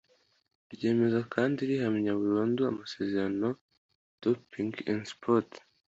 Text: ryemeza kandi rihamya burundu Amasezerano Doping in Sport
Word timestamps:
ryemeza 0.73 1.19
kandi 1.33 1.59
rihamya 1.69 2.11
burundu 2.21 2.61
Amasezerano 2.71 3.47
Doping 4.21 4.73
in 4.91 4.99
Sport 5.11 5.49